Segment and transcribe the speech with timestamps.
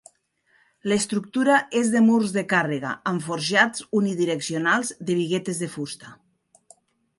[0.91, 6.19] L'estructura és de murs de càrrega, amb forjats unidireccionals de biguetes de fusta.